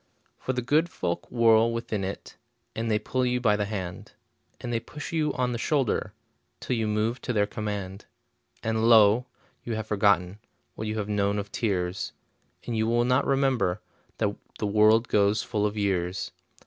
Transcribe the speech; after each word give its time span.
For 0.39 0.53
the 0.53 0.63
good 0.63 0.89
folk 0.89 1.29
whirl 1.29 1.71
within 1.71 2.03
it, 2.03 2.35
And 2.75 2.89
they 2.89 2.97
pull 2.97 3.23
you 3.23 3.39
by 3.39 3.55
the 3.55 3.65
hand, 3.67 4.13
And 4.59 4.73
they 4.73 4.79
push 4.79 5.13
you 5.13 5.31
on 5.35 5.51
the 5.51 5.59
shoulder, 5.59 6.13
Till 6.59 6.75
you 6.75 6.87
move 6.87 7.21
to 7.21 7.31
their 7.31 7.45
command. 7.45 8.05
And 8.63 8.89
lo! 8.89 9.27
you 9.63 9.75
have 9.75 9.85
forgotten 9.85 10.39
What 10.73 10.87
you 10.87 10.97
have 10.97 11.07
known 11.07 11.37
of 11.37 11.51
tears, 11.51 12.13
And 12.65 12.75
you 12.75 12.87
will 12.87 13.05
not 13.05 13.27
remember 13.27 13.79
That 14.17 14.35
the 14.57 14.65
world 14.65 15.07
goes 15.07 15.43
full 15.43 15.67
of 15.67 15.77
years. 15.77 16.31